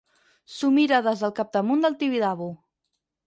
S'ho 0.53 0.69
mira 0.77 1.01
des 1.07 1.21
del 1.25 1.33
capdamunt 1.41 1.85
del 1.87 1.97
Tibidabo. 1.99 2.47